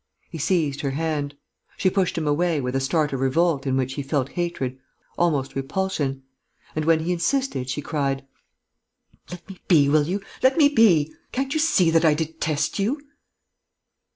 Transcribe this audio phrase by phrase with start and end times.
[0.31, 1.35] He seized her hand.
[1.77, 4.79] She pushed him away, with a start of revolt in which he felt hatred,
[5.15, 6.23] almost repulsion.
[6.75, 8.25] And, when he insisted, she cried:
[9.29, 10.23] "Let me be, will you?...
[10.41, 11.13] Let me be!...
[11.31, 12.99] Can't you see that I detest you?"